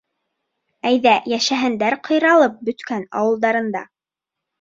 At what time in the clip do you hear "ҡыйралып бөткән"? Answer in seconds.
2.07-3.05